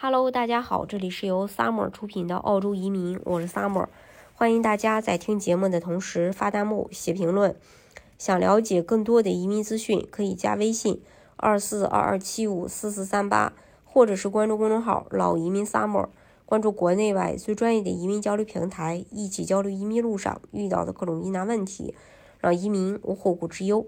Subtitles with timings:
[0.00, 3.88] Hello，大家好，这里是由 Summer 出品的澳洲移民，我是 Summer，
[4.32, 7.56] 欢迎大家在听节目的同时发弹幕、写评论。
[8.16, 11.02] 想了解更多的移民资讯，可以加微信
[11.34, 13.52] 二四二二七五四四三八，
[13.84, 16.06] 或者是关注公众号“老移民 Summer”，
[16.46, 21.92] 关注国内外最专业的移民交流平台，一起交流移民路上遇到的各种疑难问题，
[22.38, 23.84] 让移民无后顾之忧。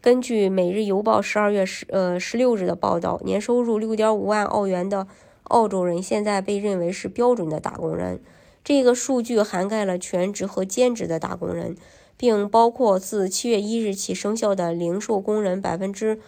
[0.00, 5.06] 根据《每日邮报》十二月十呃十六日的报道，年收入六点五万澳元的。
[5.44, 8.20] 澳洲人现在被认为是标准的打工人，
[8.64, 11.76] 这个数据涵盖了全职和兼职的打工人，
[12.16, 16.20] 并包括自七月一日起生效的零售工人百分之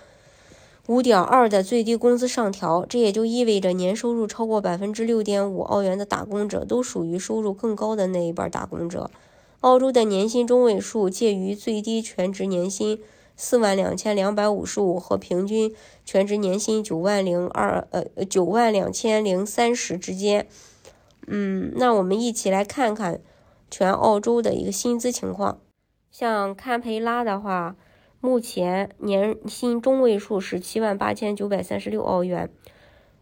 [0.86, 2.84] 五点二的最低工资上调。
[2.84, 9.10] 这也就意味着年收入超过百分之六点五澳元的打工者都属于收入更高的那一半打工者。
[9.60, 13.00] 澳洲的年薪中位数介于最低全职年薪。
[13.36, 15.74] 四万两千两百五十五和平均
[16.04, 20.46] 全职年薪九万零二呃九万两千零三十之间，
[21.26, 23.20] 嗯，那我们一起来看看
[23.68, 25.60] 全澳洲的一个薪资情况。
[26.12, 27.74] 像堪培拉的话，
[28.20, 32.48] 目前年薪中位数是七万八千九百三十六澳元，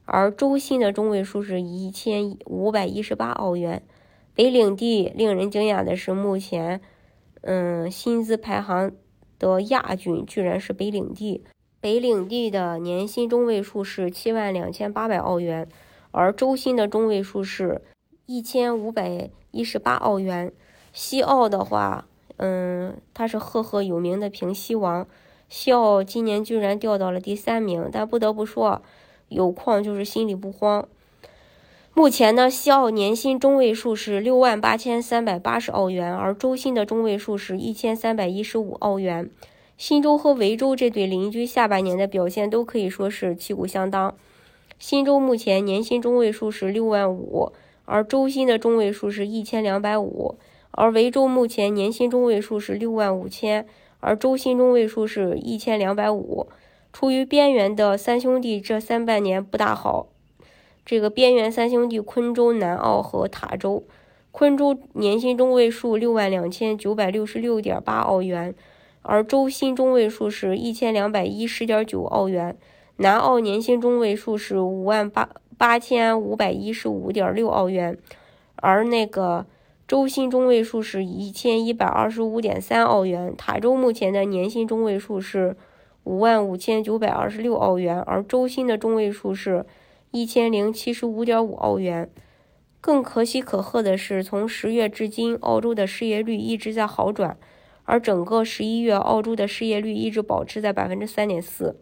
[0.05, 3.83] 而周薪的中位数是一千五百一十八澳元。
[4.35, 6.83] 北领地令人惊讶的是，目前
[7.41, 8.93] 嗯薪资排行。
[9.43, 11.43] 的亚军居然是北领地，
[11.81, 15.69] 北领地的年薪中位数是七万两千八百澳元，
[16.13, 17.83] 而周薪的中位数是
[18.27, 20.53] 一千五百一十八澳元。
[20.93, 25.09] 西澳的话，嗯，它是赫赫有名的平西王，
[25.49, 28.81] 西澳今年居然掉到了第三名，但不得不说，
[29.29, 30.87] 有矿就是心里不慌。
[31.95, 39.31] 目前呢，西澳年薪中位数是六万八千三百八十澳元，而周薪的中位数是一千三百一十五澳元。
[39.77, 44.15] 新州和维州这对邻居下半年的表现都可以说是旗鼓相当。
[44.79, 47.53] 新州目前年薪中位数是六万五，
[47.85, 50.37] 而周薪的中位数是一千两百五；
[50.71, 53.67] 而维州目前年薪中位数是六万五千，
[54.01, 56.49] 而周薪中位数是一千两百五。
[56.91, 60.09] 处于边缘的三兄弟这三半年不大好。
[60.85, 63.85] 这个边缘三兄弟，昆州、南澳和塔州。
[64.33, 68.55] 昆州年薪中位数六万两千九百六十六点八澳元，
[69.03, 72.57] 而周薪中位数是一千两百一十点九澳元。
[72.97, 75.29] 南澳年薪中位数是五万八
[75.59, 77.97] 八千五百一十五点六澳元，
[78.57, 79.47] 而那个
[79.87, 83.33] 周薪中位数是一千一百二十五点三澳元。
[83.37, 85.55] 塔州目前的年薪中位数是
[86.05, 89.65] 五万五千九百二十六澳元，而周薪的中位数是。
[90.13, 92.09] 一千零七十五点五澳元。
[92.83, 97.39] 更可喜可贺的是，从十月至今，澳洲的失业率一直在好转，
[97.85, 101.77] 而整个十一月，澳洲的失业率一直保持在百分之三点四，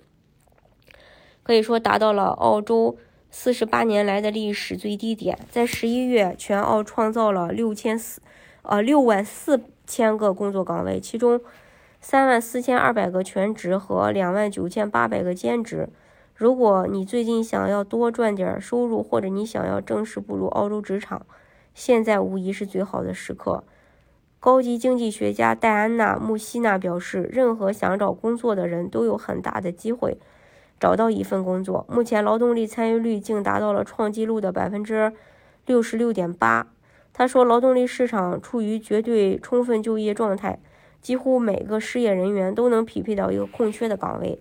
[1.42, 2.96] 可以说达到了澳洲
[3.30, 5.38] 四十八年来的历史最低点。
[5.50, 8.20] 在十一月，全澳创造了六千四
[8.62, 11.40] 呃六万四千个工作岗位，其中
[12.00, 15.88] 三万四千二百个全职和两万九千八百个兼职。
[16.40, 21.26] 如果你最近想要多赚点收入，或者你想要正式步入澳洲职场，
[21.74, 23.62] 现在无疑是最好的时刻。
[24.40, 30.16] 高级经济学家戴安娜·穆希纳表示，任何想找工作的人都有很大的机会
[30.80, 31.84] 找到一份工作。
[31.90, 35.12] 目前劳动力参与率竟达到了创纪录的百分之
[35.66, 36.68] 六十六点八。
[37.12, 40.58] 他说，劳动力市场处于绝对充分就业状态，
[41.02, 44.40] 几乎每个失业人员都能匹配到一个空缺的岗位。